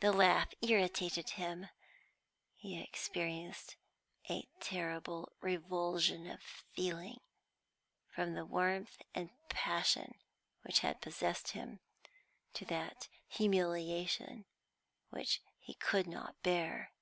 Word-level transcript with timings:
The 0.00 0.12
laugh 0.12 0.52
irritated 0.60 1.30
him. 1.40 1.70
He 2.54 2.78
experienced 2.78 3.76
a 4.28 4.46
terrible 4.60 5.32
revulsion 5.40 6.30
of 6.30 6.42
feeling, 6.74 7.18
from 8.10 8.34
the 8.34 8.44
warmth 8.44 9.00
and 9.14 9.30
passion 9.48 10.16
which 10.64 10.80
had 10.80 11.00
possessed 11.00 11.52
him, 11.52 11.80
to 12.52 12.66
that 12.66 13.08
humiliation, 13.26 14.44
which 15.08 15.40
he 15.60 15.72
could 15.72 16.08
not 16.08 16.42
bear. 16.42 16.92